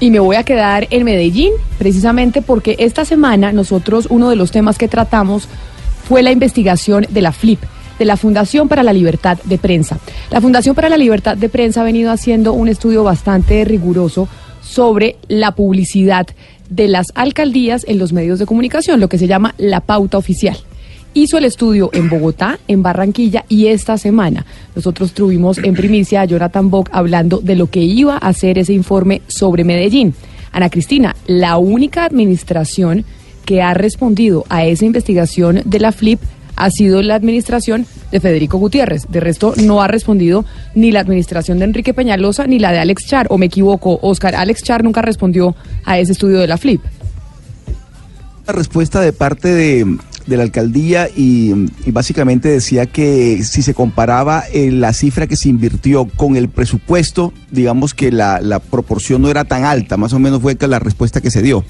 [0.00, 4.50] Y me voy a quedar en Medellín, precisamente porque esta semana nosotros uno de los
[4.50, 5.48] temas que tratamos
[6.08, 7.60] fue la investigación de la FLIP,
[7.98, 9.98] de la Fundación para la Libertad de Prensa.
[10.30, 14.28] La Fundación para la Libertad de Prensa ha venido haciendo un estudio bastante riguroso
[14.62, 16.26] sobre la publicidad
[16.70, 20.58] de las alcaldías en los medios de comunicación, lo que se llama la pauta oficial
[21.14, 26.24] hizo el estudio en Bogotá, en Barranquilla y esta semana nosotros tuvimos en primicia a
[26.24, 30.14] Jonathan Bock hablando de lo que iba a hacer ese informe sobre Medellín.
[30.52, 33.04] Ana Cristina, la única administración
[33.44, 36.20] que ha respondido a esa investigación de la FLIP
[36.58, 39.06] ha sido la administración de Federico Gutiérrez.
[39.08, 43.06] De resto, no ha respondido ni la administración de Enrique Peñalosa ni la de Alex
[43.06, 43.26] Char.
[43.30, 44.34] ¿O me equivoco, Oscar?
[44.34, 46.82] Alex Char nunca respondió a ese estudio de la FLIP.
[48.46, 49.98] La respuesta de parte de,
[50.28, 51.52] de la alcaldía y,
[51.86, 56.48] y, básicamente decía que si se comparaba eh, la cifra que se invirtió con el
[56.48, 60.78] presupuesto, digamos que la, la proporción no era tan alta, más o menos fue la
[60.78, 61.64] respuesta que se dio.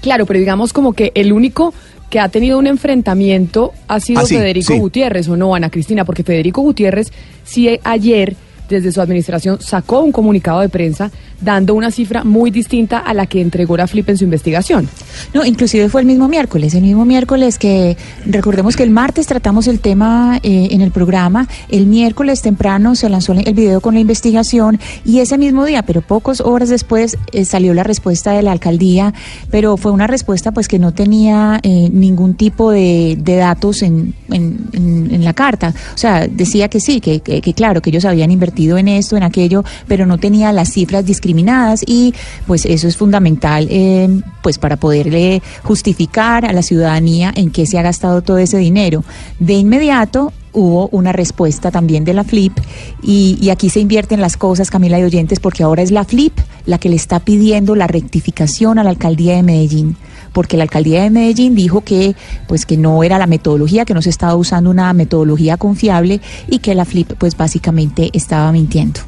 [0.00, 1.72] Claro, pero digamos como que el único
[2.10, 4.78] que ha tenido un enfrentamiento ha sido Ah, sí, Federico sí.
[4.78, 6.04] Gutiérrez, ¿o no, Ana Cristina?
[6.04, 7.12] Porque Federico Gutiérrez
[7.44, 8.36] sí eh, ayer,
[8.68, 13.26] desde su administración, sacó un comunicado de prensa dando una cifra muy distinta a la
[13.26, 14.88] que entregó la FLIP en su investigación.
[15.34, 19.68] No, inclusive fue el mismo miércoles, el mismo miércoles que recordemos que el martes tratamos
[19.68, 24.00] el tema eh, en el programa, el miércoles temprano se lanzó el video con la
[24.00, 28.52] investigación y ese mismo día, pero pocas horas después eh, salió la respuesta de la
[28.52, 29.14] alcaldía,
[29.50, 35.32] pero fue una respuesta pues que no tenía eh, ningún tipo de, datos en, la
[35.34, 37.20] carta, o sea, decía que sí, que
[37.54, 41.82] claro, que ellos habían invertido en esto, en aquello, pero no tenía las cifras discriminadas
[41.86, 42.14] y
[42.46, 44.08] pues eso es fundamental eh,
[44.42, 49.04] pues para poderle justificar a la ciudadanía en qué se ha gastado todo ese dinero.
[49.38, 52.58] De inmediato hubo una respuesta también de la FLIP
[53.02, 56.32] y, y aquí se invierten las cosas, Camila y oyentes, porque ahora es la FLIP
[56.66, 59.96] la que le está pidiendo la rectificación a la alcaldía de Medellín
[60.32, 62.14] porque la alcaldía de Medellín dijo que
[62.46, 66.58] pues que no era la metodología, que no se estaba usando una metodología confiable y
[66.58, 69.00] que la FLIP pues básicamente estaba mintiendo.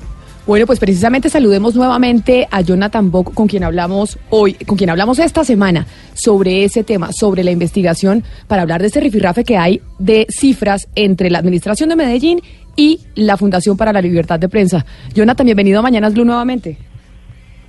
[0.47, 5.19] Bueno, pues precisamente saludemos nuevamente a Jonathan Bock, con quien hablamos hoy, con quien hablamos
[5.19, 9.81] esta semana sobre ese tema, sobre la investigación, para hablar de este rifirrafe que hay
[10.01, 12.41] de cifras entre la Administración de Medellín
[12.75, 14.85] y la Fundación para la Libertad de Prensa.
[15.15, 16.79] Jonathan, bienvenido a Mañanas Blue nuevamente.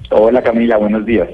[0.09, 1.29] Hola Camila, buenos días.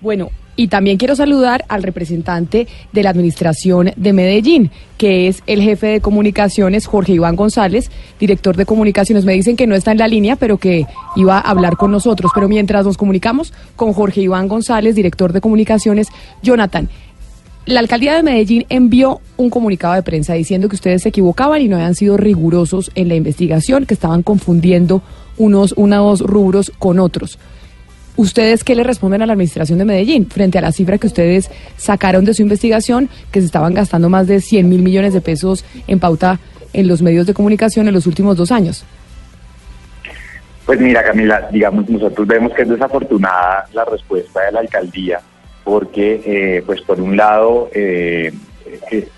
[0.00, 5.62] Bueno, y también quiero saludar al representante de la Administración de Medellín, que es el
[5.62, 7.90] jefe de comunicaciones, Jorge Iván González,
[8.20, 9.24] director de comunicaciones.
[9.24, 10.86] Me dicen que no está en la línea, pero que
[11.16, 12.32] iba a hablar con nosotros.
[12.34, 16.08] Pero mientras nos comunicamos con Jorge Iván González, director de comunicaciones,
[16.42, 16.88] Jonathan,
[17.64, 21.68] la alcaldía de Medellín envió un comunicado de prensa diciendo que ustedes se equivocaban y
[21.68, 25.00] no habían sido rigurosos en la investigación, que estaban confundiendo
[25.38, 27.38] unos, unos rubros con otros.
[28.16, 31.50] ¿Ustedes qué le responden a la administración de Medellín frente a la cifra que ustedes
[31.76, 35.64] sacaron de su investigación, que se estaban gastando más de 100 mil millones de pesos
[35.86, 36.38] en pauta
[36.74, 38.84] en los medios de comunicación en los últimos dos años?
[40.66, 45.20] Pues mira Camila, digamos, nosotros vemos que es desafortunada la respuesta de la alcaldía
[45.64, 48.32] porque, eh, pues por un lado, eh,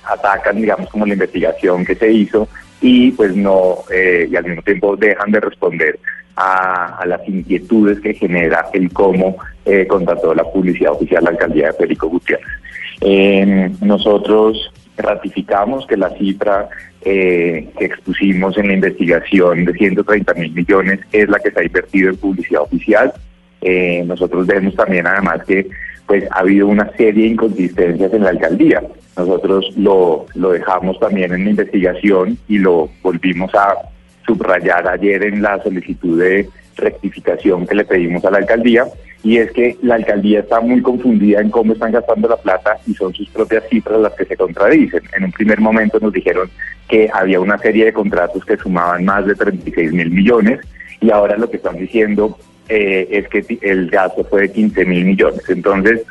[0.05, 2.49] atacan, digamos, como la investigación que se hizo
[2.81, 5.99] y pues no, eh, y al mismo tiempo dejan de responder
[6.37, 11.67] a, a las inquietudes que genera el cómo eh, contrató la publicidad oficial la alcaldía
[11.69, 12.47] de Federico Gutiérrez.
[13.00, 16.69] Eh, nosotros ratificamos que la cifra
[17.03, 21.65] eh, que expusimos en la investigación de 130 mil millones es la que se ha
[21.65, 23.12] invertido en publicidad oficial.
[23.61, 25.69] Eh, nosotros vemos también además que
[26.06, 28.82] pues ha habido una serie de inconsistencias en la alcaldía.
[29.17, 33.75] Nosotros lo, lo dejamos también en la investigación y lo volvimos a
[34.26, 38.87] subrayar ayer en la solicitud de rectificación que le pedimos a la alcaldía
[39.23, 42.94] y es que la alcaldía está muy confundida en cómo están gastando la plata y
[42.94, 45.03] son sus propias cifras las que se contradicen.
[45.17, 46.50] En un primer momento nos dijeron
[46.88, 50.61] que había una serie de contratos que sumaban más de 36 mil millones
[51.00, 52.38] y ahora lo que están diciendo
[52.69, 55.43] eh, es que el gasto fue de 15 mil millones.
[55.49, 56.03] Entonces,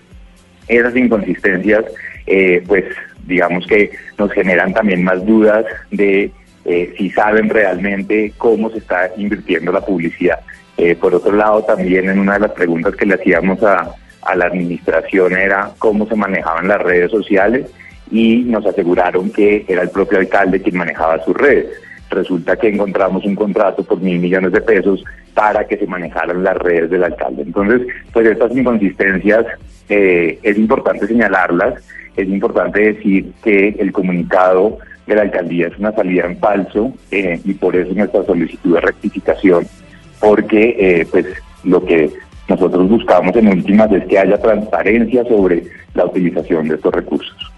[0.68, 1.86] esas inconsistencias,
[2.26, 2.86] eh, pues
[3.28, 6.32] digamos que nos generan también más dudas de
[6.66, 10.40] eh, si saben realmente cómo se está invirtiendo la publicidad.
[10.78, 14.36] Eh, por otro lado, también en una de las preguntas que le hacíamos a, a
[14.36, 17.70] la administración era cómo se manejaban las redes sociales
[18.12, 21.68] y nos aseguraron que era el propio alcalde quien manejaba sus redes.
[22.10, 26.58] Resulta que encontramos un contrato por mil millones de pesos para que se manejaran las
[26.58, 27.42] redes del alcalde.
[27.42, 27.82] Entonces,
[28.12, 29.46] pues estas inconsistencias
[29.90, 31.84] eh, es importante señalarlas,
[32.16, 34.78] es importante decir que el comunicado
[35.08, 38.82] de la alcaldía es una salida en falso eh, y por eso nuestra solicitud de
[38.82, 39.68] rectificación,
[40.20, 41.26] porque eh, pues
[41.64, 42.10] lo que
[42.48, 45.64] nosotros buscamos en últimas es que haya transparencia sobre
[45.94, 47.54] la utilización de estos recursos.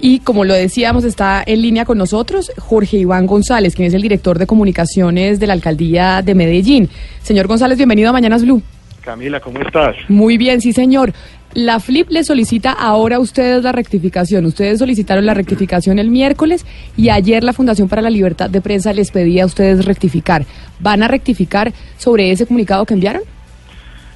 [0.00, 4.02] Y como lo decíamos, está en línea con nosotros Jorge Iván González, quien es el
[4.02, 6.90] director de comunicaciones de la alcaldía de Medellín.
[7.22, 8.60] Señor González, bienvenido a Mañanas Blue.
[9.04, 9.96] Camila, ¿cómo estás?
[10.08, 11.12] Muy bien, sí, señor.
[11.52, 14.46] La FLIP le solicita ahora a ustedes la rectificación.
[14.46, 16.66] Ustedes solicitaron la rectificación el miércoles
[16.96, 20.46] y ayer la Fundación para la Libertad de Prensa les pedía a ustedes rectificar.
[20.80, 23.22] ¿Van a rectificar sobre ese comunicado que enviaron?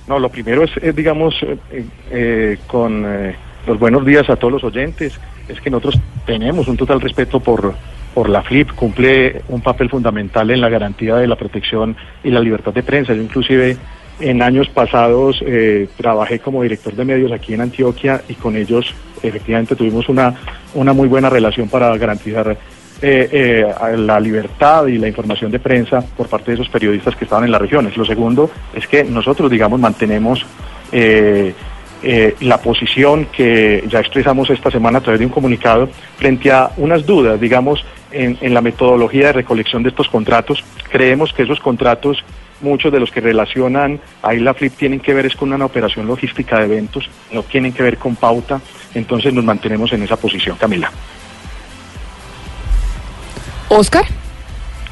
[0.08, 3.36] No, lo primero es, digamos, eh, eh, con eh,
[3.66, 7.74] los buenos días a todos los oyentes, es que nosotros tenemos un total respeto por,
[8.14, 11.94] por la FLIP, cumple un papel fundamental en la garantía de la protección
[12.24, 13.12] y la libertad de prensa.
[13.12, 13.76] Yo inclusive
[14.20, 18.94] en años pasados eh, trabajé como director de medios aquí en Antioquia y con ellos
[19.22, 20.34] efectivamente tuvimos una,
[20.74, 22.56] una muy buena relación para garantizar
[23.00, 27.24] eh, eh, la libertad y la información de prensa por parte de esos periodistas que
[27.24, 27.96] estaban en las regiones.
[27.96, 30.44] Lo segundo es que nosotros, digamos, mantenemos
[32.40, 37.06] la posición que ya expresamos esta semana a través de un comunicado frente a unas
[37.06, 40.64] dudas, digamos, en, en la metodología de recolección de estos contratos.
[40.90, 42.24] Creemos que esos contratos
[42.60, 46.06] muchos de los que relacionan a la Flip tienen que ver es con una operación
[46.06, 48.60] logística de eventos, no tienen que ver con pauta,
[48.94, 50.90] entonces nos mantenemos en esa posición, Camila.
[53.68, 54.04] Oscar.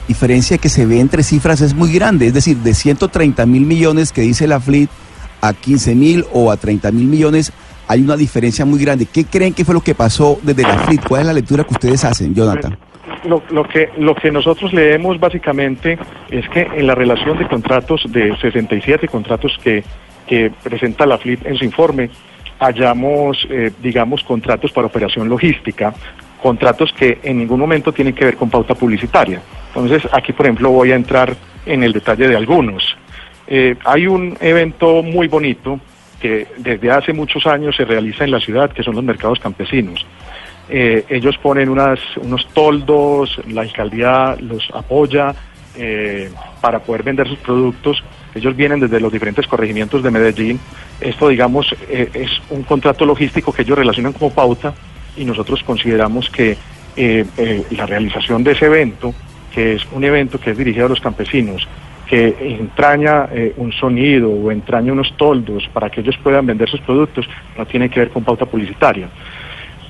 [0.07, 4.13] Diferencia que se ve entre cifras es muy grande, es decir, de 130 mil millones
[4.13, 4.89] que dice la FLIP
[5.41, 7.53] a 15 mil o a 30 mil millones,
[7.89, 9.07] hay una diferencia muy grande.
[9.07, 11.09] ¿Qué creen que fue lo que pasó desde la FLIP?
[11.09, 12.79] ¿Cuál es la lectura que ustedes hacen, Jonathan?
[13.27, 15.99] Lo, lo, que, lo que nosotros leemos básicamente
[16.31, 19.83] es que en la relación de contratos de 67 contratos que,
[20.63, 22.11] presenta la FLIP en su informe,
[22.59, 25.95] hallamos, eh, digamos, contratos para operación logística,
[26.43, 29.41] contratos que en ningún momento tienen que ver con pauta publicitaria.
[29.69, 32.97] Entonces, aquí, por ejemplo, voy a entrar en el detalle de algunos.
[33.47, 35.79] Eh, hay un evento muy bonito
[36.21, 40.07] que desde hace muchos años se realiza en la ciudad, que son los mercados campesinos.
[40.69, 45.35] Eh, ellos ponen unas, unos toldos, la alcaldía los apoya
[45.77, 46.31] eh,
[46.61, 48.03] para poder vender sus productos.
[48.35, 50.61] Ellos vienen desde los diferentes corregimientos de Medellín.
[51.01, 54.75] Esto, digamos, eh, es un contrato logístico que ellos relacionan como pauta
[55.17, 56.57] y nosotros consideramos que
[56.97, 59.15] la realización de ese evento,
[59.55, 61.69] que es un evento que es dirigido a los campesinos,
[62.07, 63.29] que entraña
[63.59, 67.29] un sonido o entraña unos toldos para que ellos puedan vender sus productos,
[67.59, 69.11] no tiene que ver con pauta publicitaria.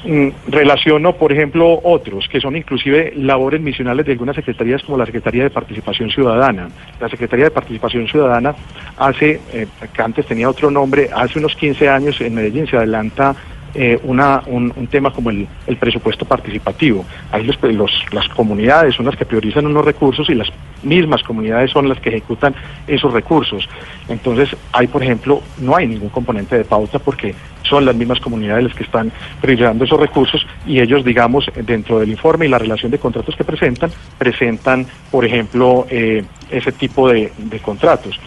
[0.06, 5.04] Mm, relaciono, por ejemplo, otros que son inclusive labores misionales de algunas secretarías como la
[5.04, 6.68] Secretaría de Participación Ciudadana.
[7.00, 8.54] La Secretaría de Participación Ciudadana
[8.96, 13.34] hace, eh, que antes tenía otro nombre, hace unos 15 años en Medellín se adelanta
[13.78, 15.46] eh, una, un, tema como el,
[15.78, 17.04] presupuesto participativo.
[17.30, 20.48] Ahí las comunidades son las que priorizan unos recursos y las
[20.82, 22.54] mismas comunidades son las que ejecutan
[22.86, 23.68] esos recursos.
[24.08, 27.34] Entonces, hay, por ejemplo, no hay ningún componente de pauta porque
[27.64, 32.08] son las mismas comunidades las que están priorizando esos recursos y ellos, digamos, dentro del
[32.08, 37.30] informe y la relación de contratos que presentan, presentan, por ejemplo, eh, ese tipo de,
[37.62, 38.18] contratos.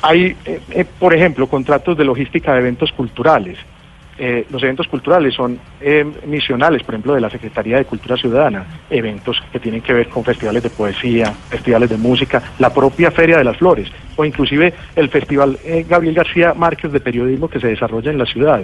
[0.00, 3.58] Hay, eh, por ejemplo, contratos de logística de eventos culturales.
[4.18, 8.64] Eh, los eventos culturales son eh, misionales, por ejemplo, de la Secretaría de Cultura Ciudadana,
[8.88, 13.36] eventos que tienen que ver con festivales de poesía, festivales de música, la propia Feria
[13.36, 17.68] de las Flores o inclusive el Festival eh, Gabriel García Márquez de Periodismo que se
[17.68, 18.62] desarrolla en la ciudad.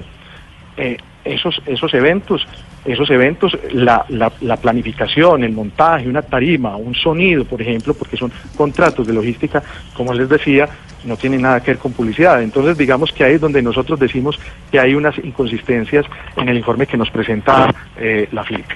[1.25, 2.47] esos, esos eventos,
[2.87, 8.17] esos eventos, la, la, la, planificación, el montaje, una tarima, un sonido, por ejemplo, porque
[8.17, 9.63] son contratos de logística,
[9.95, 10.67] como les decía,
[11.05, 12.43] no tiene nada que ver con publicidad.
[12.43, 14.39] Entonces, digamos que ahí es donde nosotros decimos
[14.71, 16.07] que hay unas inconsistencias
[16.37, 18.67] en el informe que nos presenta eh, la FLIC.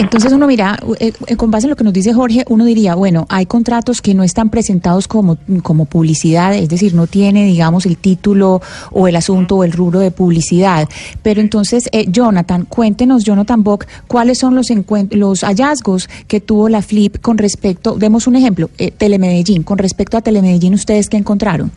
[0.00, 2.94] Entonces uno mira, eh, eh, con base en lo que nos dice Jorge, uno diría,
[2.94, 7.86] bueno, hay contratos que no están presentados como, como publicidad, es decir, no tiene, digamos,
[7.86, 8.60] el título
[8.90, 10.88] o el asunto o el rubro de publicidad.
[11.22, 14.68] Pero entonces, Jonathan, cuéntenos, Jonathan Bock, cuáles son los,
[15.10, 20.22] los hallazgos que tuvo la FLIP con respecto, demos un ejemplo, Telemedellín, con respecto a
[20.22, 21.70] Telemedellín, ustedes que encontraron?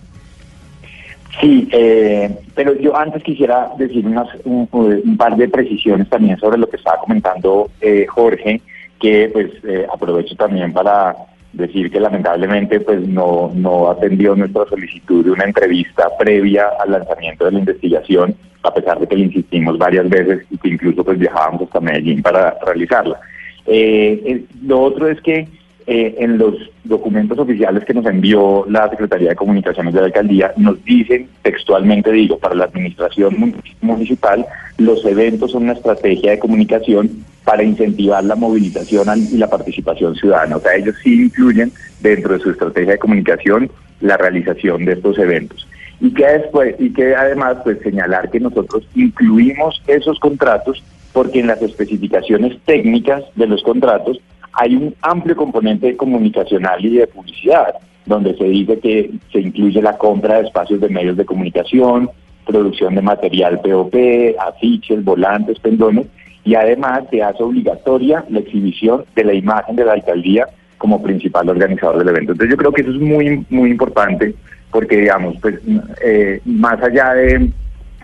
[1.39, 6.67] Sí, eh, pero yo antes quisiera decir unas, un, par de precisiones también sobre lo
[6.67, 8.61] que estaba comentando eh, Jorge,
[8.99, 11.15] que pues eh, aprovecho también para
[11.55, 17.45] decir que lamentablemente pues no, no atendió nuestra solicitud de una entrevista previa al lanzamiento
[17.45, 21.17] de la investigación, a pesar de que le insistimos varias veces y que incluso pues
[21.17, 23.19] viajábamos hasta Medellín para realizarla.
[23.65, 25.47] Eh, eh, lo otro es que
[25.87, 30.51] eh, en los documentos oficiales que nos envió la Secretaría de Comunicaciones de la Alcaldía,
[30.57, 34.45] nos dicen textualmente, digo, para la administración municipal,
[34.79, 40.57] los eventos son una estrategia de comunicación para incentivar la movilización y la participación ciudadana.
[40.57, 43.69] O sea, ellos sí incluyen dentro de su estrategia de comunicación
[44.01, 45.67] la realización de estos eventos.
[46.01, 51.47] Y que después, y que además, pues señalar que nosotros incluimos esos contratos porque en
[51.47, 54.19] las especificaciones técnicas de los contratos
[54.55, 59.97] hay un amplio componente comunicacional y de publicidad, donde se dice que se incluye la
[59.97, 62.09] compra de espacios de medios de comunicación,
[62.45, 63.95] producción de material POP,
[64.39, 66.07] afiches, volantes, pendones,
[66.43, 70.47] y además se hace obligatoria la exhibición de la imagen de la alcaldía
[70.77, 72.33] como principal organizador del evento.
[72.33, 74.35] Entonces yo creo que eso es muy muy importante
[74.71, 75.59] porque digamos pues
[76.03, 77.49] eh, más allá de,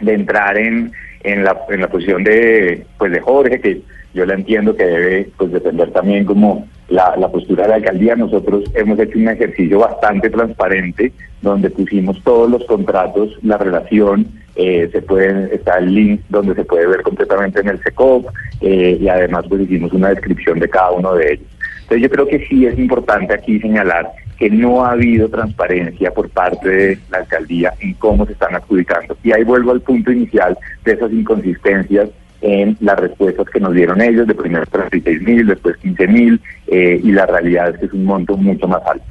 [0.01, 0.91] de entrar en,
[1.23, 3.81] en la, en la posición de pues de Jorge que
[4.13, 8.15] yo la entiendo que debe pues defender también como la, la, postura de la alcaldía.
[8.15, 14.89] Nosotros hemos hecho un ejercicio bastante transparente donde pusimos todos los contratos, la relación, eh,
[14.91, 18.27] se puede, está el link donde se puede ver completamente en el SECOP
[18.59, 21.47] eh, y además pues hicimos una descripción de cada uno de ellos.
[21.83, 26.29] Entonces yo creo que sí es importante aquí señalar que no ha habido transparencia por
[26.29, 29.15] parte de la alcaldía en cómo se están adjudicando.
[29.23, 32.09] Y ahí vuelvo al punto inicial de esas inconsistencias
[32.41, 36.99] en las respuestas que nos dieron ellos, de primero 36 mil, después 15 mil, eh,
[37.03, 39.05] y la realidad es que es un monto mucho más alto.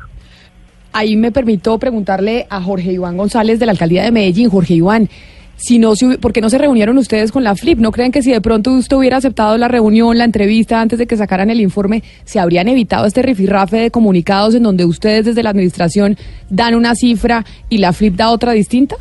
[0.92, 4.50] Ahí me permito preguntarle a Jorge Iván González de la Alcaldía de Medellín.
[4.50, 5.08] Jorge Iván,
[5.56, 7.78] si no, ¿por qué no se reunieron ustedes con la FLIP?
[7.78, 11.06] ¿No creen que si de pronto usted hubiera aceptado la reunión, la entrevista antes de
[11.06, 15.42] que sacaran el informe, se habrían evitado este rifirrafe de comunicados en donde ustedes desde
[15.42, 16.16] la administración
[16.48, 18.96] dan una cifra y la FLIP da otra distinta?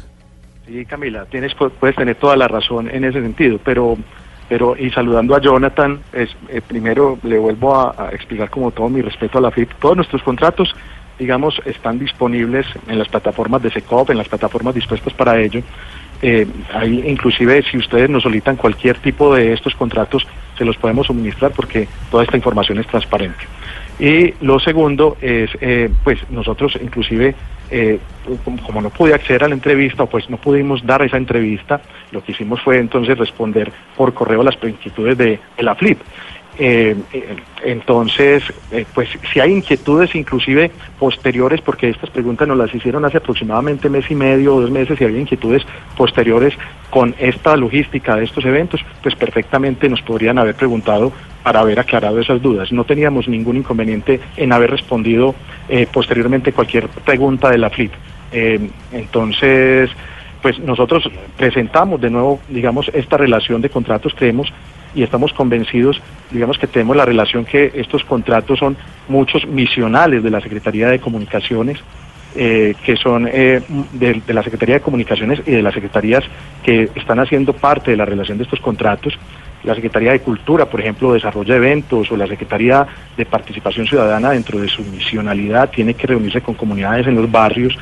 [0.70, 3.98] Sí, Camila, tienes, puedes tener toda la razón en ese sentido, pero
[4.48, 9.02] pero y saludando a Jonathan, es, eh, primero le vuelvo a, explicar como todo mi
[9.02, 9.74] respeto a la FIP.
[9.80, 10.76] Todos nuestros contratos,
[11.18, 15.62] digamos, están disponibles en las plataformas de SECOP, en las plataformas dispuestas para ello.
[16.22, 21.08] Eh, ahí inclusive si ustedes nos solicitan cualquier tipo de estos contratos, se los podemos
[21.08, 23.46] suministrar porque toda esta información es transparente.
[24.00, 27.36] Y lo segundo es, eh, pues nosotros inclusive,
[27.70, 28.00] eh,
[28.66, 32.32] como, no pude acceder a la entrevista, pues no pudimos dar esa entrevista, lo que
[32.32, 36.00] hicimos fue entonces responder por correo las inquietudes de, la FLIP.
[36.62, 36.94] Eh,
[37.64, 38.44] entonces,
[38.94, 44.12] pues si hay inquietudes inclusive posteriores, porque estas preguntas nos las hicieron hace aproximadamente mes
[44.12, 45.64] y medio o dos meses, y había inquietudes
[45.96, 46.54] posteriores
[46.90, 51.14] con esta logística de estos eventos, pues perfectamente nos podrían haber preguntado
[51.44, 52.72] para haber aclarado esas dudas.
[52.72, 55.36] No teníamos ningún inconveniente en haber respondido
[55.70, 57.92] eh, posteriormente cualquier pregunta de la FLIP.
[58.32, 59.90] Eh, entonces,
[60.42, 64.52] pues nosotros presentamos de nuevo, digamos, esta relación de contratos, creemos
[64.96, 68.78] y estamos convencidos, digamos que tenemos la relación que estos contratos son
[69.08, 71.80] muchos misionales de la Secretaría de Comunicaciones,
[72.36, 76.24] eh, que son de, de, la Secretaría de Comunicaciones y de las secretarías
[76.64, 79.18] que están haciendo parte de la relación de estos contratos.
[79.64, 84.60] La Secretaría de Cultura, por ejemplo, desarrolla eventos o la Secretaría de Participación Ciudadana dentro
[84.60, 87.78] de su misionalidad tiene que reunirse con comunidades en los barrios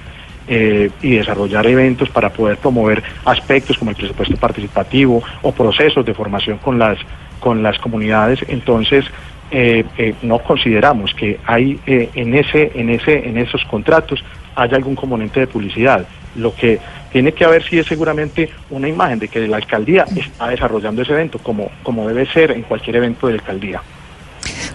[0.47, 6.13] eh, y desarrollar eventos para poder promover aspectos como el presupuesto participativo o procesos de
[6.13, 6.97] formación con las
[7.39, 8.39] con las comunidades.
[8.47, 9.05] Entonces,
[9.51, 14.23] eh, eh, no consideramos que hay en ese en ese en esos contratos
[14.55, 16.05] haya algún componente de publicidad.
[16.35, 16.79] Lo que
[17.11, 21.13] tiene que haber sí es seguramente una imagen de que la alcaldía está desarrollando ese
[21.13, 23.81] evento como, como debe ser en cualquier evento de la alcaldía.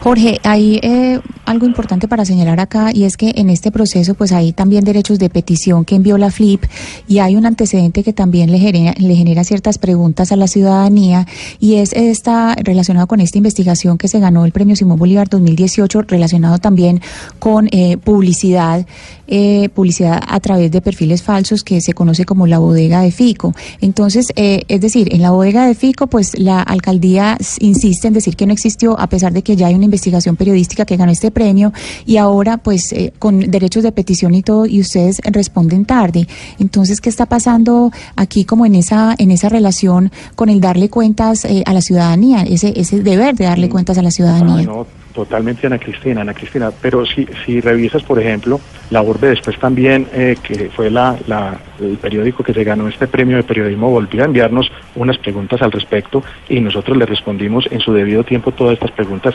[0.00, 4.32] Jorge, hay eh, algo importante para señalar acá y es que en este proceso pues
[4.32, 6.64] hay también derechos de petición que envió la FLIP
[7.08, 11.26] y hay un antecedente que también le genera, le genera ciertas preguntas a la ciudadanía
[11.58, 16.02] y es esta relacionado con esta investigación que se ganó el premio Simón Bolívar 2018
[16.02, 17.00] relacionado también
[17.38, 18.86] con eh, publicidad,
[19.26, 23.54] eh, publicidad a través de perfiles falsos que se conoce como la bodega de Fico.
[23.80, 28.46] Entonces, es decir, en la bodega de Fico pues la alcaldía insiste en decir que
[28.46, 31.72] no existió a pesar de que ya hay una investigación periodística que ganó este premio
[32.06, 36.26] y ahora pues eh, con derechos de petición y todo y ustedes responden tarde.
[36.58, 41.44] Entonces, ¿qué está pasando aquí como en esa en esa relación con el darle cuentas
[41.44, 43.70] eh, a la ciudadanía, ese ese deber de darle mm.
[43.70, 44.68] cuentas a la ciudadanía?
[45.12, 46.70] Totalmente, Ana Cristina, Ana Cristina.
[46.80, 48.60] Pero si, si revisas, por ejemplo,
[48.90, 53.06] la Urbe después también, eh, que fue la, la, el periódico que se ganó este
[53.06, 57.80] premio de periodismo, volvió a enviarnos unas preguntas al respecto y nosotros le respondimos en
[57.80, 59.34] su debido tiempo todas estas preguntas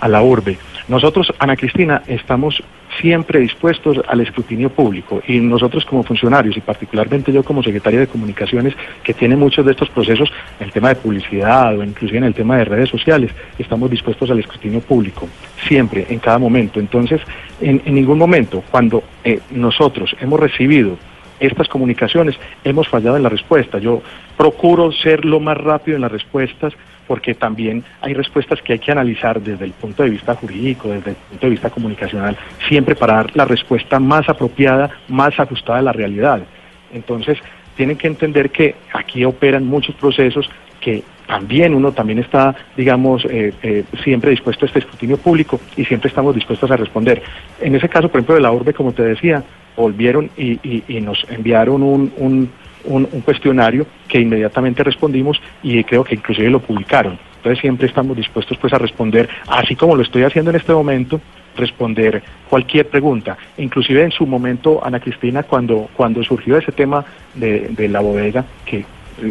[0.00, 0.58] a la Urbe.
[0.88, 2.62] Nosotros, Ana Cristina, estamos
[2.98, 8.06] siempre dispuestos al escrutinio público y nosotros como funcionarios y particularmente yo como secretario de
[8.06, 12.24] comunicaciones que tiene muchos de estos procesos en el tema de publicidad o inclusive en
[12.24, 15.28] el tema de redes sociales, estamos dispuestos al escrutinio público,
[15.68, 16.80] siempre, en cada momento.
[16.80, 17.20] Entonces,
[17.60, 20.96] en, ningún momento, cuando eh, nosotros hemos recibido
[21.38, 23.78] estas comunicaciones, hemos fallado en la respuesta.
[23.78, 24.02] Yo
[24.38, 26.72] procuro ser lo más rápido en las respuestas
[27.08, 31.10] porque también hay respuestas que hay que analizar desde el punto de vista jurídico, desde
[31.10, 32.36] el punto de vista comunicacional,
[32.68, 36.42] siempre para dar la respuesta más apropiada, más ajustada a la realidad.
[36.92, 37.38] Entonces,
[37.76, 40.48] tienen que entender que aquí operan muchos procesos
[40.80, 45.84] que también uno también está, digamos, eh, eh, siempre dispuesto a este escrutinio público y
[45.84, 47.22] siempre estamos dispuestos a responder.
[47.60, 49.42] En ese caso, por ejemplo, de la urbe, como te decía,
[49.76, 50.58] volvieron y,
[51.00, 52.50] nos enviaron un,
[53.24, 57.18] cuestionario que inmediatamente respondimos y creo que inclusive lo publicaron.
[57.36, 61.20] Entonces siempre estamos dispuestos pues a responder, así como lo estoy haciendo en este momento,
[61.56, 63.36] responder cualquier pregunta.
[63.58, 67.04] Inclusive en su momento, Ana Cristina, cuando, cuando surgió ese tema
[67.34, 68.84] de, de la bodega, que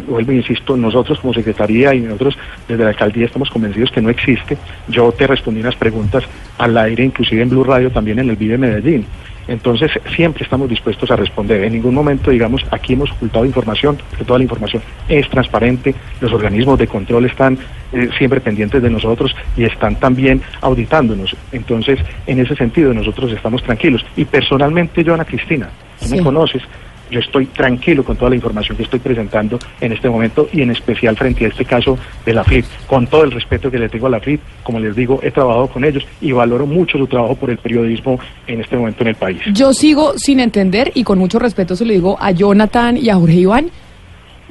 [0.06, 4.10] vuelvo e insisto, nosotros como Secretaría y nosotros desde la Alcaldía estamos convencidos que no
[4.10, 4.56] existe.
[4.88, 6.24] Yo te respondí unas preguntas
[6.58, 9.06] al aire, inclusive en Blue Radio, también en el Vive Medellín.
[9.48, 11.64] Entonces, siempre estamos dispuestos a responder.
[11.64, 16.30] En ningún momento, digamos, aquí hemos ocultado información, porque toda la información es transparente, los
[16.32, 17.58] organismos de control están
[17.92, 21.34] eh, siempre pendientes de nosotros y están también auditándonos.
[21.50, 24.04] Entonces, en ese sentido, nosotros estamos tranquilos.
[24.16, 26.62] Y personalmente, yo, Ana Cristina, tú me conoces,
[27.10, 30.70] yo estoy tranquilo con toda la información que estoy presentando en este momento y en
[30.70, 32.64] especial frente a este caso de la FLIP.
[32.86, 35.68] Con todo el respeto que le tengo a la FLIP, como les digo, he trabajado
[35.68, 39.14] con ellos y valoro mucho su trabajo por el periodismo en este momento en el
[39.14, 39.40] país.
[39.52, 43.16] Yo sigo sin entender y con mucho respeto se lo digo a Jonathan y a
[43.16, 43.70] Jorge Iván,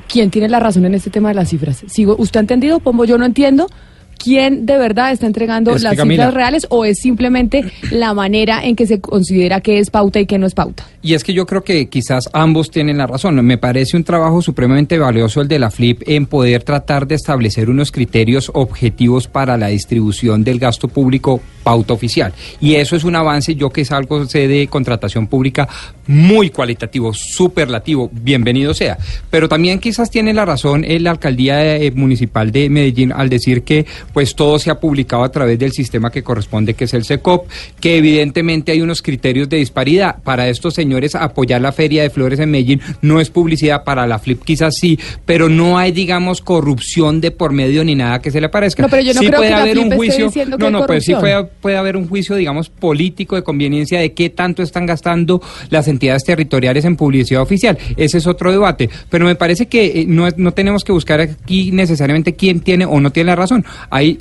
[0.07, 1.83] ¿quién tiene la razón en este tema de las cifras?
[1.87, 2.79] Sigo, ¿Usted ha entendido?
[2.79, 3.67] Pombo, yo no entiendo
[4.17, 8.87] quién de verdad está entregando las cifras reales o es simplemente la manera en que
[8.87, 10.85] se considera que es pauta y que no es pauta.
[11.01, 13.35] Y es que yo creo que quizás ambos tienen la razón.
[13.45, 17.69] Me parece un trabajo supremamente valioso el de la FLIP en poder tratar de establecer
[17.69, 22.33] unos criterios objetivos para la distribución del gasto público pauta oficial.
[22.59, 25.67] Y eso es un avance, yo que salgo de contratación pública
[26.07, 28.97] muy cualitativo, superlativo, bienvenido sea.
[29.29, 33.85] Pero también quizás tiene la razón la alcaldía eh, municipal de Medellín al decir que
[34.13, 37.47] pues todo se ha publicado a través del sistema que corresponde, que es el SECOP,
[37.79, 40.17] que evidentemente hay unos criterios de disparidad.
[40.23, 44.19] Para estos señores apoyar la Feria de Flores en Medellín no es publicidad, para la
[44.19, 48.41] FLIP quizás sí, pero no hay, digamos, corrupción de por medio ni nada que se
[48.41, 48.83] le parezca.
[48.83, 50.31] No, pero yo no sí creo puede que haber un juicio.
[50.57, 54.29] No, no, pues sí puede, puede haber un juicio, digamos, político de conveniencia de qué
[54.29, 57.77] tanto están gastando las entidades territoriales en publicidad oficial.
[57.95, 58.89] Ese es otro debate.
[59.09, 62.99] Pero me parece que eh, no, no tenemos que buscar aquí necesariamente quién tiene o
[62.99, 63.65] no tiene la razón.
[63.97, 64.19] Hay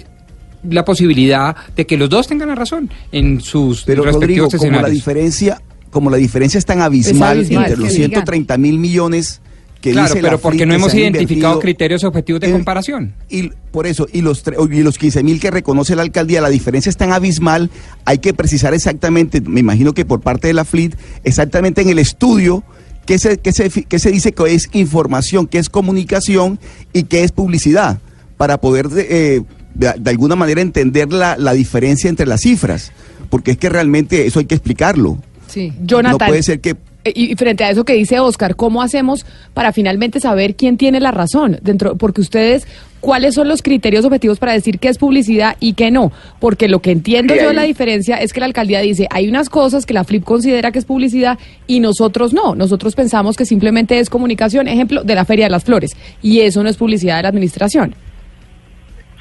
[0.62, 4.82] la posibilidad de que los dos tengan la razón en sus Pero respectivos Rodrigo, Como
[4.82, 9.42] la diferencia, como la diferencia es tan abismal, entre los 130 mil millones
[9.82, 13.12] que claro, dice pero porque no hemos identificado criterios objetivos de comparación.
[13.28, 16.88] Y por eso, y los, y los 15 mil que reconoce la alcaldía, la diferencia
[16.88, 17.70] es tan abismal,
[18.06, 21.98] hay que precisar exactamente, me imagino que por parte de la FLIT, exactamente en el
[21.98, 22.64] estudio,
[23.04, 26.58] qué se, qué se, qué se dice que es información, qué es comunicación
[26.94, 27.98] y qué es publicidad,
[28.38, 29.42] para poder eh,
[29.78, 32.92] de, alguna manera entender la, la diferencia entre las cifras,
[33.30, 35.18] porque es que realmente eso hay que explicarlo.
[35.48, 36.18] Sí, Jonathan.
[36.18, 39.72] No puede ser que eh, y frente a eso que dice Oscar, ¿cómo hacemos para
[39.72, 41.58] finalmente saber quién tiene la razón?
[41.62, 42.66] Dentro, porque ustedes,
[43.00, 46.10] ¿cuáles son los criterios objetivos para decir qué es publicidad y qué no?
[46.40, 49.86] Porque lo que entiendo yo la diferencia es que la alcaldía dice, hay unas cosas
[49.86, 52.56] que la FLIP considera que es publicidad y nosotros no.
[52.56, 55.92] Nosotros pensamos que simplemente es comunicación, ejemplo, de la Feria de las Flores.
[56.22, 57.94] Y eso no es publicidad de la administración.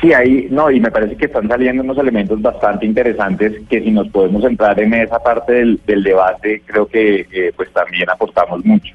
[0.01, 3.91] Sí, ahí, no, y me parece que están saliendo unos elementos bastante interesantes que si
[3.91, 8.93] nos podemos entrar en esa parte del, debate, creo que eh, pues también aportamos mucho.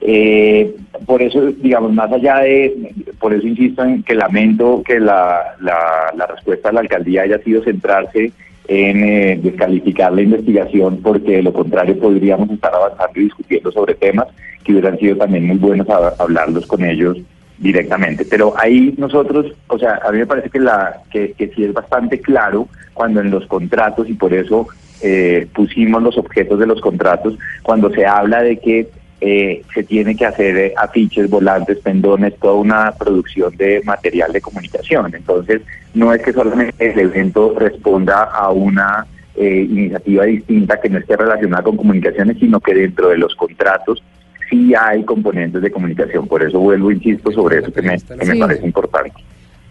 [0.00, 0.74] Eh,
[1.06, 6.26] por eso, digamos, más allá de, por eso insisto en que lamento que la, la,
[6.26, 8.32] respuesta de la alcaldía haya sido centrarse
[8.66, 13.94] en eh, descalificar la investigación, porque de lo contrario podríamos estar avanzando y discutiendo sobre
[13.94, 14.26] temas
[14.64, 17.18] que hubieran sido también muy buenos hablarlos con ellos
[17.60, 18.24] directamente.
[18.24, 21.72] Pero ahí nosotros, o sea, a mí me parece que, la, que, que sí es
[21.72, 24.66] bastante claro cuando en los contratos, y por eso
[25.02, 28.88] eh, pusimos los objetos de los contratos, cuando se habla de que
[29.20, 34.40] eh, se tiene que hacer eh, afiches, volantes, pendones, toda una producción de material de
[34.40, 35.14] comunicación.
[35.14, 35.60] Entonces,
[35.92, 39.06] no es que solamente el evento responda a una
[39.42, 44.02] iniciativa distinta que no esté relacionada con comunicaciones, sino que dentro de los contratos
[44.50, 46.26] sí hay componentes de comunicación.
[46.26, 47.96] Por eso vuelvo, insisto, sobre eso que me,
[48.38, 49.12] parece importante.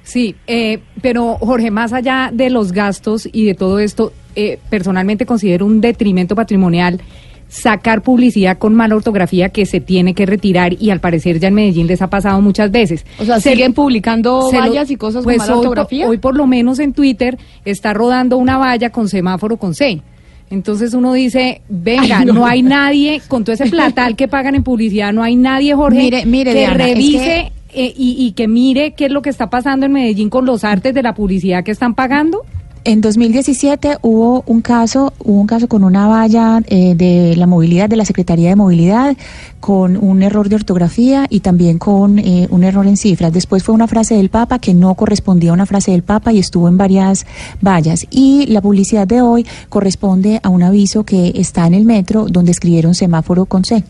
[0.03, 5.25] Sí, eh, pero Jorge, más allá de los gastos y de todo esto, eh, personalmente
[5.27, 6.99] considero un detrimento patrimonial
[7.47, 11.55] sacar publicidad con mala ortografía que se tiene que retirar y al parecer ya en
[11.55, 13.05] Medellín les ha pasado muchas veces.
[13.19, 15.67] O sea, Se- siguen publicando se lo- vallas y cosas pues con mala hoy, por-
[15.79, 16.07] ortografía.
[16.07, 20.01] Hoy por lo menos en Twitter está rodando una valla con semáforo con C.
[20.49, 22.33] Entonces uno dice, venga, Ay, no.
[22.33, 22.45] no.
[22.45, 26.25] hay nadie, con todo ese platal que pagan en publicidad, no hay nadie, Jorge, Mire,
[26.25, 29.49] mire, que Diana, es revise eh, y, y que mire qué es lo que está
[29.49, 32.43] pasando en Medellín con los artes de la publicidad que están pagando.
[32.85, 37.89] En 2017 hubo un caso, hubo un caso con una valla eh, de la movilidad
[37.89, 39.17] de la Secretaría de Movilidad
[39.59, 43.33] con un error de ortografía y también con eh, un error en cifras.
[43.33, 46.39] Después fue una frase del Papa que no correspondía a una frase del Papa y
[46.39, 47.25] estuvo en varias
[47.61, 48.07] vallas.
[48.11, 52.51] Y la publicidad de hoy corresponde a un aviso que está en el metro donde
[52.51, 53.83] escribieron semáforo con C.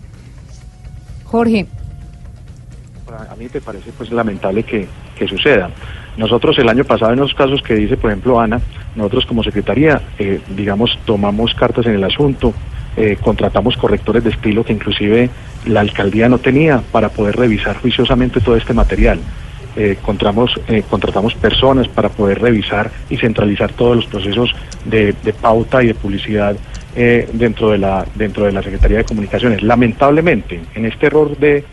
[1.26, 1.68] Jorge,
[3.30, 5.70] a mí me parece pues lamentable que, que suceda.
[6.18, 8.60] Nosotros el año pasado en los casos que dice, por ejemplo, Ana,
[8.96, 12.54] nosotros como Secretaría, eh, digamos, tomamos cartas en el asunto,
[12.98, 15.30] eh, contratamos correctores de estilo que inclusive
[15.66, 19.20] la alcaldía no tenía para poder revisar juiciosamente todo este material.
[19.78, 25.82] Eh, contratamos, eh, contratamos personas para poder revisar y centralizar todos los procesos de, pauta
[25.82, 26.58] y de publicidad
[27.32, 29.62] dentro, de la, dentro de la Secretaría de Comunicaciones.
[29.64, 31.64] Lamentablemente, en este error de,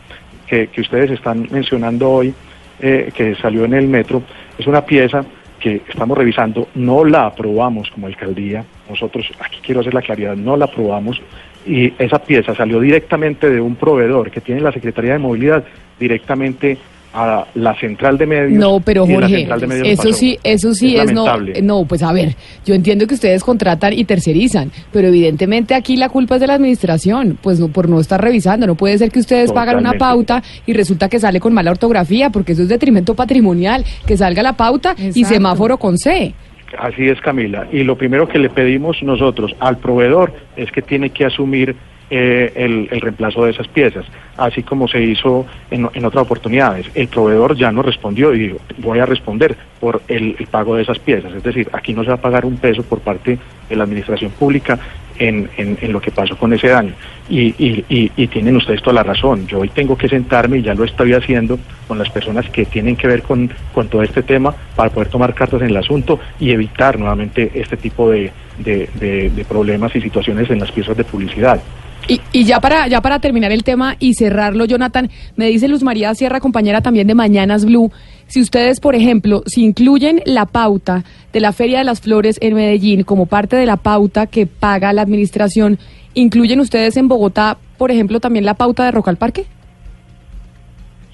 [0.47, 2.35] que, ustedes están mencionando hoy,
[2.79, 4.23] que salió en el metro,
[4.57, 5.25] es una pieza
[5.67, 10.57] que estamos revisando, no la aprobamos como alcaldía, nosotros, aquí quiero hacer la claridad, no
[10.57, 11.21] la aprobamos.
[11.67, 15.65] Y esa pieza salió directamente de un proveedor que tiene la Secretaría de Movilidad
[15.99, 16.79] directamente
[17.13, 18.53] a la central de medios.
[18.53, 21.27] No, pero Jorge, central de medios eso sí, eso sí es, no,
[21.63, 26.09] no, pues a ver, yo entiendo que ustedes contratan y tercerizan, pero evidentemente aquí la
[26.09, 29.21] culpa es de la administración, pues no, por no estar revisando, no puede ser que
[29.21, 30.27] ustedes pagan una Totalmente.
[30.27, 34.43] pauta y resulta que sale con mala ortografía, porque eso es detrimento patrimonial, que salga
[34.43, 36.35] la pauta y semáforo con C.
[36.79, 37.67] Así es, Camila.
[37.73, 41.77] Y lo primero que le pedimos nosotros al proveedor es que tiene que asumir
[42.11, 44.05] eh, el, el reemplazo de esas piezas,
[44.37, 46.87] así como se hizo en, en otras oportunidades.
[46.95, 50.99] El proveedor ya no respondió y dijo, voy a responder por el, pago de esas
[50.99, 51.33] piezas.
[51.35, 53.39] Es decir, aquí no se va a pagar un peso por parte
[53.69, 54.79] de la administración pública
[55.19, 56.93] en, en- lo que pasó con ese daño.
[57.29, 59.47] Y, y- y- tienen ustedes toda la razón.
[59.49, 62.95] Yo hoy tengo que sentarme y ya lo estoy haciendo con las personas que tienen
[62.97, 66.51] que ver con, con todo este tema para poder tomar cartas en el asunto y
[66.53, 71.61] evitar nuevamente este tipo de- de problemas y situaciones en las piezas de publicidad.
[72.09, 75.83] Y, y ya para ya para terminar el tema y cerrarlo, Jonathan, me dice Luz
[75.83, 77.91] María Sierra, compañera también de Mañanas Blue,
[78.29, 82.55] si ustedes, por ejemplo, si incluyen la pauta de la Feria de las Flores en
[82.55, 85.79] Medellín como parte de la pauta que paga la administración,
[86.15, 89.45] ¿incluyen ustedes en Bogotá, por ejemplo, también la pauta de Rock al Parque?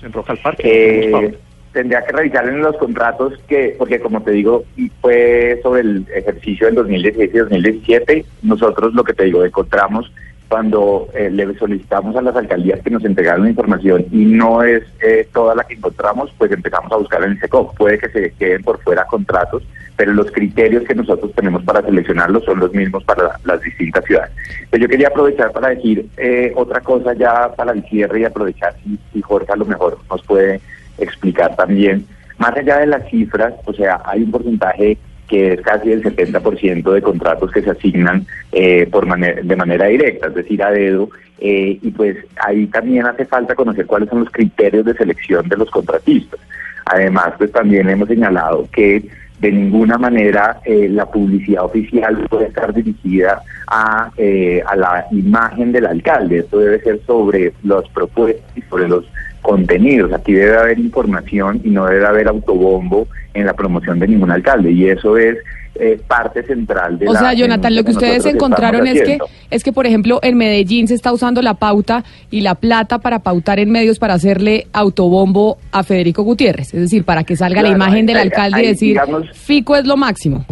[0.02, 1.10] En Rock al Parque.
[1.10, 1.38] Eh,
[1.72, 4.64] tendría que revisar en los contratos que, porque como te digo,
[5.00, 10.10] fue sobre el ejercicio del 2016 y 2017, nosotros lo que te digo, encontramos
[10.52, 14.82] cuando eh, le solicitamos a las alcaldías que nos entregaron la información y no es
[15.00, 17.74] eh, toda la que encontramos, pues empezamos a buscar en el SECOP.
[17.78, 19.62] Puede que se queden por fuera contratos,
[19.96, 24.04] pero los criterios que nosotros tenemos para seleccionarlos son los mismos para la- las distintas
[24.04, 24.30] ciudades.
[24.70, 28.74] Pero yo quería aprovechar para decir eh, otra cosa ya para el cierre y aprovechar
[28.84, 30.60] si, si Jorge a lo mejor nos puede
[30.98, 32.04] explicar también.
[32.36, 34.98] Más allá de las cifras, o sea, hay un porcentaje
[35.32, 39.86] que es casi el 70% de contratos que se asignan eh, por manera, de manera
[39.86, 44.20] directa, es decir, a dedo, eh, y pues ahí también hace falta conocer cuáles son
[44.20, 46.38] los criterios de selección de los contratistas.
[46.84, 49.08] Además, pues también hemos señalado que
[49.40, 55.72] de ninguna manera eh, la publicidad oficial puede estar dirigida a, eh, a la imagen
[55.72, 56.40] del alcalde.
[56.40, 59.06] Esto debe ser sobre los propuestos y sobre los
[59.42, 60.12] contenidos.
[60.12, 64.70] Aquí debe haber información y no debe haber autobombo en la promoción de ningún alcalde.
[64.72, 65.36] Y eso es
[65.74, 69.18] eh, parte central de O la sea, Jonathan, lo que ustedes encontraron es que,
[69.50, 73.20] es que, por ejemplo, en Medellín se está usando la pauta y la plata para
[73.20, 76.72] pautar en medios para hacerle autobombo a Federico Gutiérrez.
[76.74, 79.86] Es decir, para que salga la imagen del ahí- alcalde y decir, digamos- Fico es
[79.86, 80.44] lo máximo.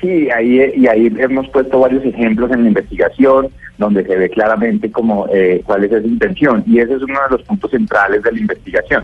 [0.00, 3.48] Sí, ahí, y ahí hemos puesto varios ejemplos en la investigación
[3.80, 7.36] donde se ve claramente como eh, cuál es esa intención y ese es uno de
[7.36, 9.02] los puntos centrales de la investigación.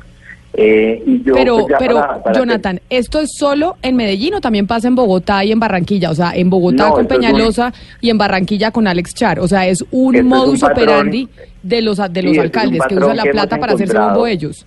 [0.59, 4.35] Eh, y yo, pero, pues, ya pero para- para- Jonathan, ¿esto es solo en Medellín
[4.35, 6.11] o también pasa en Bogotá y en Barranquilla?
[6.11, 9.41] O sea, en Bogotá No, con un- Peñalosa y en Barranquilla con Alex Char.
[9.41, 11.29] O sea, es un Esto es un modus patrón- operandi
[11.63, 14.27] de los, de los Sí, es alcaldes que usan la que plata para hacerse bombo
[14.27, 14.65] ellos.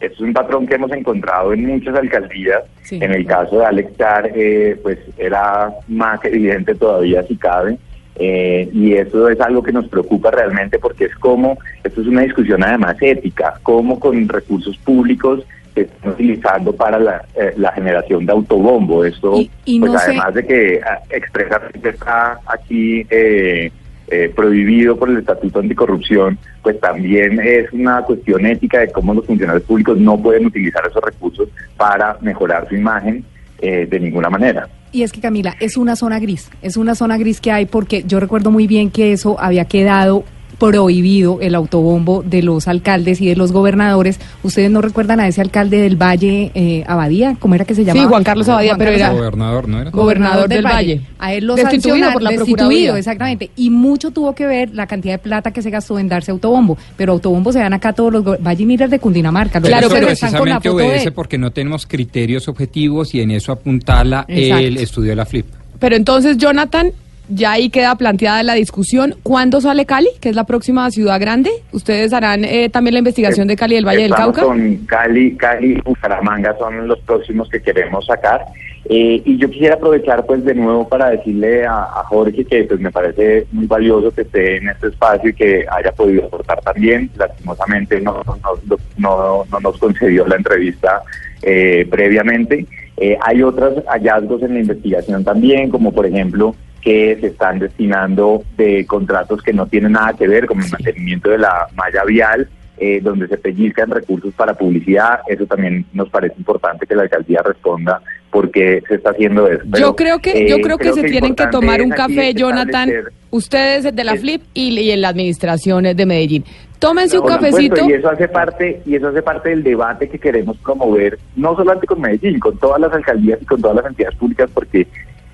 [0.00, 2.62] Es un patrón que hemos encontrado en muchas alcaldías.
[2.82, 2.98] Sí.
[3.00, 7.76] En el caso de Alex Char, eh, pues era más evidente todavía si cabe.
[8.18, 12.22] Eh, y eso es algo que nos preocupa realmente porque es como, esto es una
[12.22, 15.42] discusión además ética, cómo con recursos públicos
[15.74, 19.04] se están utilizando para la, eh, la generación de autobombo.
[19.04, 23.70] Esto, Y- y pues sé- además de que ah, expresamente está aquí eh,
[24.08, 29.26] eh, prohibido por el Estatuto Anticorrupción, pues también es una cuestión ética de cómo los
[29.26, 33.24] funcionarios públicos no pueden utilizar esos recursos para mejorar su imagen
[33.60, 34.68] eh, de ninguna manera.
[34.92, 38.04] Y es que Camila, es una zona gris, es una zona gris que hay porque
[38.06, 40.24] yo recuerdo muy bien que eso había quedado
[40.58, 44.18] prohibido el autobombo de los alcaldes y de los gobernadores.
[44.42, 47.36] ¿Ustedes no recuerdan a ese alcalde del Valle eh, Abadía?
[47.38, 48.08] ¿Cómo era que se Sí, llamaba?
[48.08, 49.12] Juan Carlos Abadía, pero Carlos era.
[49.12, 49.90] Gobernador, ¿no era?
[49.90, 51.00] gobernador del Valle.
[51.18, 52.98] A él lo Destituido por la destituido, Procuraduría.
[52.98, 53.50] exactamente.
[53.56, 56.78] Y mucho tuvo que ver la cantidad de plata que se gastó en darse autobombo.
[56.96, 59.60] Pero autobombo se dan acá todos los Valle Miras de Cundinamarca.
[59.60, 63.20] Los Pero están con la precisamente foto de obedece porque no tenemos criterios objetivos y
[63.20, 64.64] en eso apuntala Exacto.
[64.64, 65.46] el estudio de la FLIP.
[65.78, 66.90] Pero entonces, Jonathan,
[67.28, 69.14] ya ahí queda planteada la discusión.
[69.22, 71.50] ¿Cuándo sale Cali, que es la próxima ciudad grande?
[71.72, 74.42] ¿Ustedes harán eh, también la investigación de Cali del Valle del Cauca?
[74.42, 78.44] Con Cali, Cali y Bucaramanga son los próximos que queremos sacar.
[78.88, 82.78] Eh, y yo quisiera aprovechar pues de nuevo para decirle a, a Jorge que pues
[82.78, 87.10] me parece muy valioso que esté en este espacio y que haya podido aportar también.
[87.16, 91.02] Lastimosamente no, no, no, no nos concedió la entrevista
[91.42, 92.64] eh, previamente.
[92.96, 96.54] Eh, hay otros hallazgos en la investigación también, como por ejemplo
[96.86, 101.30] que se están destinando de contratos que no tienen nada que ver con el mantenimiento
[101.30, 105.18] de la malla vial, eh, donde se pellizcan recursos para publicidad.
[105.26, 109.64] Eso también nos parece importante que la alcaldía responda por qué se está haciendo eso.
[109.68, 112.88] Pero, yo creo que yo eh, creo que se tienen que tomar un café, Jonathan.
[113.30, 116.44] Ustedes de la FLIP y, y en la administración de Medellín.
[116.78, 117.90] Tómense un Por supuesto, cafecito.
[117.90, 121.86] y eso hace parte y eso hace parte del debate que queremos promover no solamente
[121.88, 124.86] con Medellín con todas las alcaldías y con todas las entidades públicas porque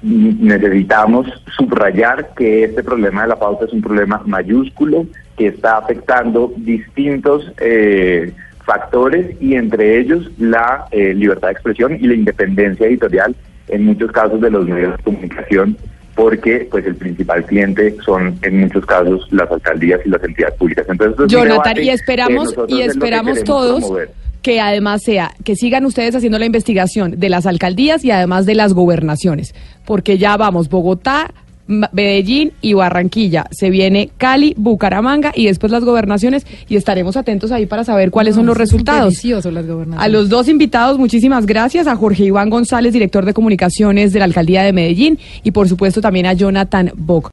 [0.02, 6.52] necesitamos subrayar que este problema de la pauta es un problema mayúsculo que está afectando
[6.56, 8.32] distintos eh,
[8.64, 13.34] factores y entre ellos la eh, libertad de expresión y la independencia editorial
[13.68, 15.76] en muchos casos de los medios de comunicación
[16.14, 20.86] porque pues el principal cliente son en muchos casos las alcaldías y las entidades públicas.
[20.88, 24.10] Entonces, es Jonathan, y esperamos y es lo que esperamos todos promover.
[24.42, 28.54] que además sea que sigan ustedes haciendo la investigación de las alcaldías y además de
[28.54, 29.54] las gobernaciones,
[29.84, 31.32] porque ya vamos Bogotá,
[31.66, 33.46] Medellín y Barranquilla.
[33.50, 38.34] Se viene Cali, Bucaramanga y después las gobernaciones y estaremos atentos ahí para saber cuáles
[38.34, 39.24] son los resultados.
[39.24, 39.98] Las gobernaciones.
[39.98, 41.86] A los dos invitados, muchísimas gracias.
[41.86, 46.00] A Jorge Iván González, director de comunicaciones de la Alcaldía de Medellín, y por supuesto
[46.00, 47.30] también a Jonathan Bock.